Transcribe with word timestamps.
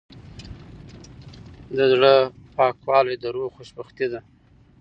د 1.77 1.79
زړه 1.91 2.13
پاکوالی 2.55 3.15
د 3.19 3.25
روح 3.35 3.47
خوشبختي 3.55 4.07
ده. 4.11 4.19